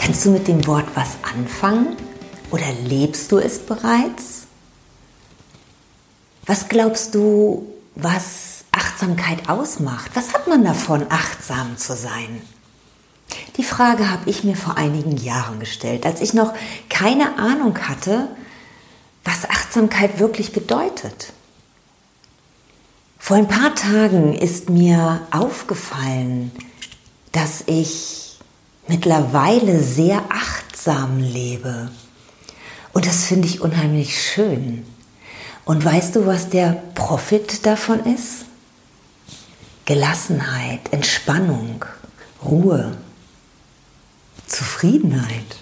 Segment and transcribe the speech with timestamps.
[0.00, 1.94] Kannst du mit dem Wort was anfangen
[2.50, 4.46] oder lebst du es bereits?
[6.46, 10.12] Was glaubst du, was Achtsamkeit ausmacht?
[10.14, 12.40] Was hat man davon, achtsam zu sein?
[13.58, 16.54] Die Frage habe ich mir vor einigen Jahren gestellt, als ich noch
[16.88, 18.28] keine Ahnung hatte,
[19.22, 21.34] was Achtsamkeit wirklich bedeutet.
[23.18, 26.52] Vor ein paar Tagen ist mir aufgefallen,
[27.32, 28.29] dass ich
[28.90, 31.90] mittlerweile sehr achtsam lebe.
[32.92, 34.84] Und das finde ich unheimlich schön.
[35.64, 38.46] Und weißt du, was der Profit davon ist?
[39.84, 41.84] Gelassenheit, Entspannung,
[42.44, 42.96] Ruhe,
[44.48, 45.56] Zufriedenheit.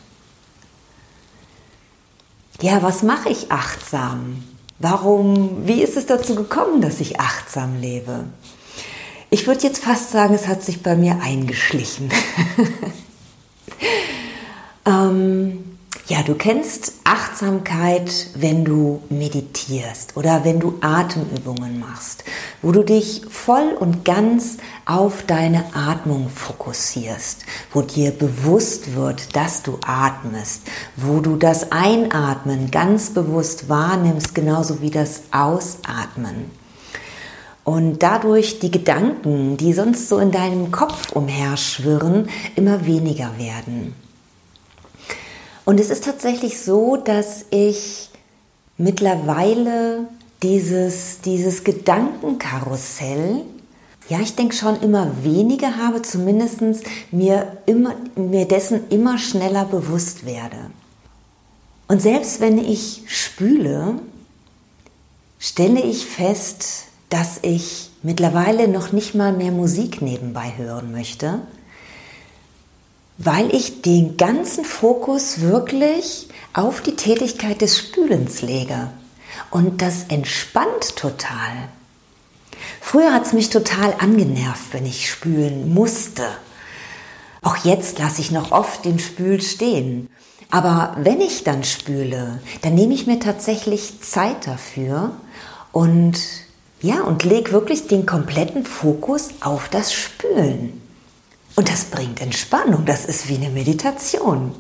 [2.63, 4.43] Ja, was mache ich achtsam?
[4.79, 8.25] Warum, wie ist es dazu gekommen, dass ich achtsam lebe?
[9.29, 12.11] Ich würde jetzt fast sagen, es hat sich bei mir eingeschlichen.
[14.87, 15.65] ähm,
[16.09, 22.25] ja, du kennst Achtsamkeit, wenn du meditierst oder wenn du Atemübungen machst,
[22.63, 27.45] wo du dich voll und ganz auf deine Atmung fokussierst,
[27.75, 30.63] wo dir bewusst wird, dass du atmest,
[30.97, 36.51] wo du das Einatmen ganz bewusst wahrnimmst, genauso wie das Ausatmen.
[37.69, 43.95] Und dadurch die Gedanken, die sonst so in deinem Kopf umherschwirren, immer weniger werden.
[45.67, 48.09] Und es ist tatsächlich so, dass ich
[48.79, 50.09] mittlerweile
[50.43, 53.43] dieses, dieses Gedankenkarussell,
[54.09, 56.63] ja, ich denke schon immer weniger habe, zumindest
[57.11, 60.71] mir, immer, mir dessen immer schneller bewusst werde.
[61.87, 63.97] Und selbst wenn ich spüle,
[65.39, 71.41] stelle ich fest, dass ich mittlerweile noch nicht mal mehr Musik nebenbei hören möchte,
[73.17, 78.91] weil ich den ganzen Fokus wirklich auf die Tätigkeit des Spülens lege.
[79.51, 81.69] Und das entspannt total.
[82.81, 86.25] Früher hat es mich total angenervt, wenn ich spülen musste.
[87.43, 90.09] Auch jetzt lasse ich noch oft den Spül stehen.
[90.51, 95.13] Aber wenn ich dann spüle, dann nehme ich mir tatsächlich Zeit dafür
[95.73, 96.19] und
[96.81, 100.81] ja, und leg wirklich den kompletten Fokus auf das Spülen.
[101.57, 104.53] Und das bringt Entspannung, das ist wie eine Meditation.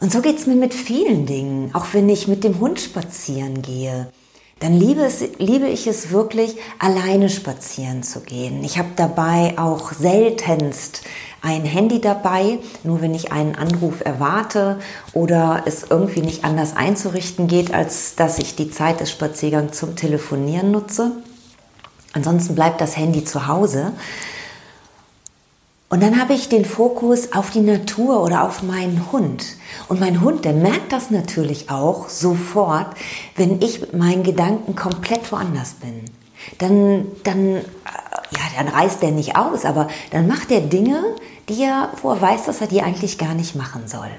[0.00, 1.74] Und so geht es mir mit vielen Dingen.
[1.74, 4.10] Auch wenn ich mit dem Hund spazieren gehe,
[4.60, 8.64] dann liebe, es, liebe ich es wirklich, alleine spazieren zu gehen.
[8.64, 11.02] Ich habe dabei auch seltenst
[11.40, 14.80] ein Handy dabei, nur wenn ich einen Anruf erwarte
[15.12, 19.94] oder es irgendwie nicht anders einzurichten geht, als dass ich die Zeit des Spaziergangs zum
[19.94, 21.12] Telefonieren nutze.
[22.12, 23.92] Ansonsten bleibt das Handy zu Hause.
[25.90, 29.46] Und dann habe ich den Fokus auf die Natur oder auf meinen Hund.
[29.88, 32.88] Und mein Hund, der merkt das natürlich auch sofort,
[33.36, 36.04] wenn ich mit meinen Gedanken komplett woanders bin.
[36.58, 37.62] Dann, dann, äh,
[38.30, 41.02] ja, dann reißt der nicht aus, aber dann macht er Dinge,
[41.48, 44.10] die er, wo er weiß, dass er die eigentlich gar nicht machen soll.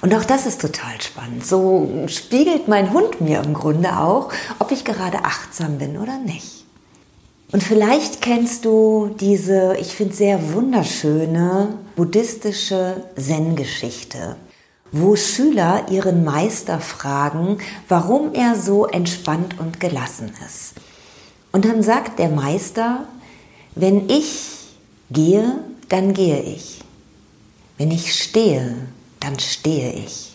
[0.00, 1.46] Und auch das ist total spannend.
[1.46, 6.63] So spiegelt mein Hund mir im Grunde auch, ob ich gerade achtsam bin oder nicht.
[7.54, 14.34] Und vielleicht kennst du diese, ich finde sehr wunderschöne buddhistische Zen-Geschichte,
[14.90, 20.72] wo Schüler ihren Meister fragen, warum er so entspannt und gelassen ist.
[21.52, 23.06] Und dann sagt der Meister,
[23.76, 24.48] wenn ich
[25.12, 26.80] gehe, dann gehe ich.
[27.78, 28.74] Wenn ich stehe,
[29.20, 30.32] dann stehe ich.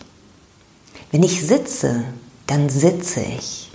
[1.10, 2.02] Wenn ich sitze,
[2.46, 3.70] dann sitze ich.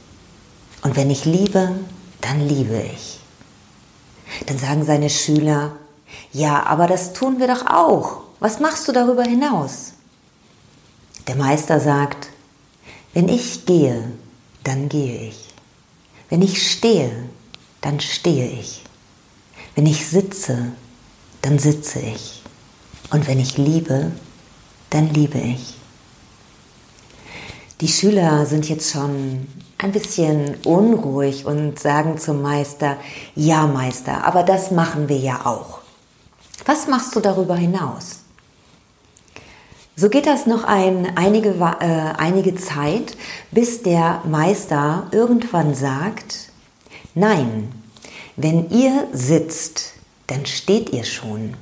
[0.82, 1.74] Und wenn ich liebe,
[2.22, 3.15] dann liebe ich.
[4.46, 5.76] Dann sagen seine Schüler,
[6.32, 8.22] ja, aber das tun wir doch auch.
[8.40, 9.94] Was machst du darüber hinaus?
[11.28, 12.30] Der Meister sagt,
[13.14, 14.12] wenn ich gehe,
[14.64, 15.46] dann gehe ich.
[16.30, 17.30] Wenn ich stehe,
[17.82, 18.84] dann stehe ich.
[19.76, 20.72] Wenn ich sitze,
[21.42, 22.42] dann sitze ich.
[23.12, 24.12] Und wenn ich liebe,
[24.90, 25.76] dann liebe ich.
[27.82, 32.96] Die Schüler sind jetzt schon ein bisschen unruhig und sagen zum Meister,
[33.36, 35.80] ja Meister, aber das machen wir ja auch.
[36.66, 38.20] Was machst du darüber hinaus?
[39.98, 43.18] So geht das noch ein, einige, äh, einige Zeit,
[43.52, 46.50] bis der Meister irgendwann sagt,
[47.14, 47.72] nein,
[48.38, 49.94] wenn ihr sitzt,
[50.28, 51.56] dann steht ihr schon.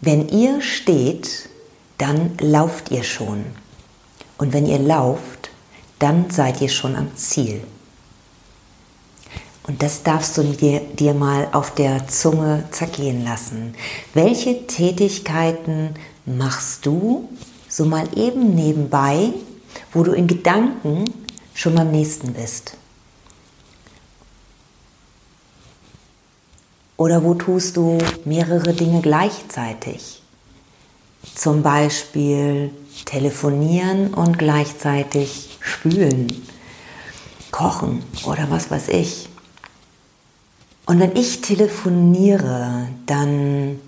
[0.00, 1.48] Wenn ihr steht,
[1.98, 3.44] dann lauft ihr schon.
[4.38, 5.50] Und wenn ihr lauft,
[5.98, 7.62] dann seid ihr schon am Ziel.
[9.68, 13.74] Und das darfst du dir, dir mal auf der Zunge zergehen lassen.
[14.14, 15.90] Welche Tätigkeiten
[16.24, 17.28] machst du
[17.68, 19.34] so mal eben nebenbei,
[19.92, 21.04] wo du in Gedanken
[21.52, 22.78] schon beim nächsten bist?
[26.96, 30.22] Oder wo tust du mehrere Dinge gleichzeitig?
[31.34, 32.70] Zum Beispiel
[33.04, 36.28] telefonieren und gleichzeitig spülen,
[37.50, 39.28] kochen oder was weiß ich.
[40.86, 43.78] Und wenn ich telefoniere, dann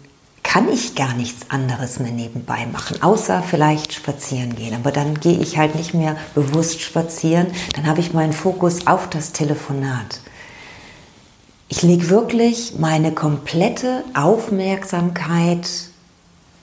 [0.42, 4.74] kann ich gar nichts anderes mehr nebenbei machen, außer vielleicht spazieren gehen.
[4.74, 9.08] Aber dann gehe ich halt nicht mehr bewusst spazieren, dann habe ich meinen Fokus auf
[9.08, 10.20] das Telefonat.
[11.68, 15.68] Ich lege wirklich meine komplette Aufmerksamkeit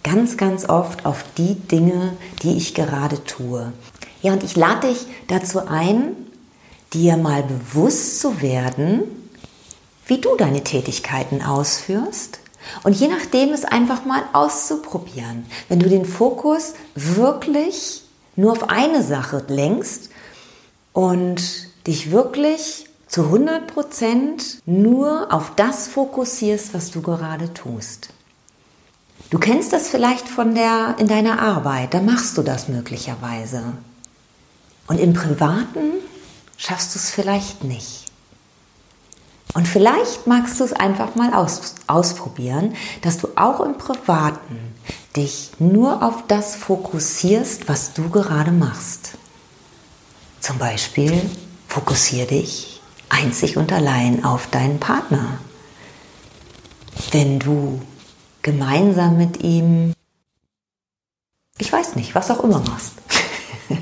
[0.08, 3.74] ganz, ganz oft auf die Dinge, die ich gerade tue.
[4.22, 6.16] Ja, und ich lade dich dazu ein,
[6.94, 9.02] dir mal bewusst zu werden,
[10.06, 12.40] wie du deine Tätigkeiten ausführst
[12.84, 15.46] und je nachdem es einfach mal auszuprobieren.
[15.68, 18.04] Wenn du den Fokus wirklich
[18.38, 20.10] nur auf eine Sache lenkst
[20.94, 21.42] und
[21.86, 28.10] dich wirklich zu 100% nur auf das fokussierst, was du gerade tust.
[29.30, 33.74] Du kennst das vielleicht von der, in deiner Arbeit, da machst du das möglicherweise.
[34.88, 35.94] Und im Privaten
[36.58, 38.06] schaffst du es vielleicht nicht.
[39.54, 44.76] Und vielleicht magst du es einfach mal aus, ausprobieren, dass du auch im Privaten
[45.16, 49.14] dich nur auf das fokussierst, was du gerade machst.
[50.40, 51.30] Zum Beispiel
[51.68, 55.40] fokussiere dich einzig und allein auf deinen Partner.
[57.12, 57.82] Wenn du
[58.48, 59.92] gemeinsam mit ihm,
[61.58, 62.94] ich weiß nicht, was auch immer machst.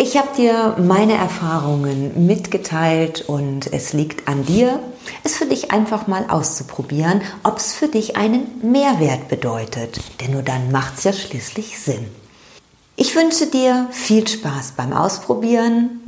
[0.00, 4.80] Ich habe dir meine Erfahrungen mitgeteilt und es liegt an dir,
[5.22, 10.00] es für dich einfach mal auszuprobieren, ob es für dich einen Mehrwert bedeutet.
[10.20, 12.06] Denn nur dann macht es ja schließlich Sinn.
[12.96, 16.00] Ich wünsche dir viel Spaß beim Ausprobieren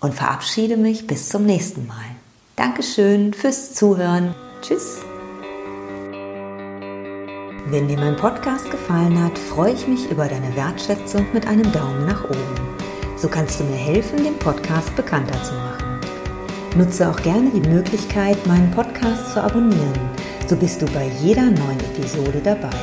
[0.00, 2.13] und verabschiede mich bis zum nächsten Mal.
[2.56, 4.32] Dankeschön fürs Zuhören.
[4.62, 5.00] Tschüss.
[7.66, 12.06] Wenn dir mein Podcast gefallen hat, freue ich mich über deine Wertschätzung mit einem Daumen
[12.06, 12.76] nach oben.
[13.16, 15.98] So kannst du mir helfen, den Podcast bekannter zu machen.
[16.76, 19.98] Nutze auch gerne die Möglichkeit, meinen Podcast zu abonnieren.
[20.46, 22.76] So bist du bei jeder neuen Episode dabei.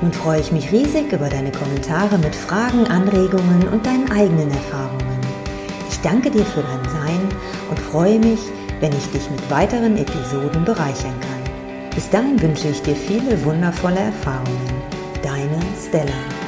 [0.00, 5.20] Nun freue ich mich riesig über deine Kommentare mit Fragen, Anregungen und deinen eigenen Erfahrungen.
[5.88, 7.28] Ich danke dir für dein Sein
[7.70, 8.40] und freue mich,
[8.82, 11.90] wenn ich dich mit weiteren Episoden bereichern kann.
[11.94, 14.82] Bis dahin wünsche ich dir viele wundervolle Erfahrungen.
[15.22, 16.41] Deine Stella.